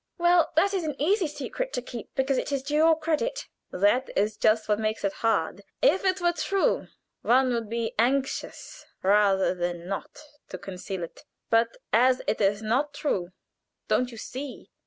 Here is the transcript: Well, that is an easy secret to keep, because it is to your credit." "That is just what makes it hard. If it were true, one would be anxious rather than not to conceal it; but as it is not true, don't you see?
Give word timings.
Well, 0.17 0.51
that 0.55 0.73
is 0.73 0.83
an 0.83 0.99
easy 0.99 1.27
secret 1.27 1.71
to 1.73 1.81
keep, 1.83 2.09
because 2.15 2.39
it 2.39 2.51
is 2.51 2.63
to 2.63 2.73
your 2.73 2.97
credit." 2.99 3.45
"That 3.69 4.09
is 4.15 4.35
just 4.35 4.67
what 4.67 4.79
makes 4.79 5.03
it 5.03 5.13
hard. 5.21 5.61
If 5.79 6.03
it 6.05 6.19
were 6.19 6.33
true, 6.33 6.87
one 7.21 7.53
would 7.53 7.69
be 7.69 7.93
anxious 7.99 8.87
rather 9.03 9.53
than 9.53 9.87
not 9.87 10.19
to 10.49 10.57
conceal 10.57 11.03
it; 11.03 11.21
but 11.51 11.77
as 11.93 12.23
it 12.25 12.41
is 12.41 12.63
not 12.63 12.95
true, 12.95 13.29
don't 13.89 14.09
you 14.11 14.17
see? 14.17 14.71